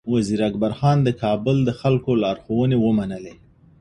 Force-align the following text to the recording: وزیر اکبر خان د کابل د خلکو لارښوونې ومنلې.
وزیر 0.13 0.39
اکبر 0.49 0.71
خان 0.79 0.97
د 1.03 1.09
کابل 1.21 1.57
د 1.63 1.69
خلکو 1.79 2.11
لارښوونې 2.23 2.77
ومنلې. 2.79 3.33